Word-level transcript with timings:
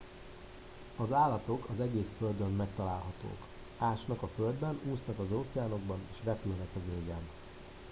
az 0.95 1.11
állatok 1.11 1.65
az 1.73 1.79
egész 1.79 2.13
földön 2.17 2.53
megtalálhatók 2.55 3.45
ásnak 3.77 4.21
a 4.21 4.29
földben 4.35 4.79
úsznak 4.83 5.19
az 5.19 5.31
óceánokban 5.31 5.99
és 6.11 6.17
repülnek 6.25 6.67
az 6.75 6.81
égen 7.03 7.27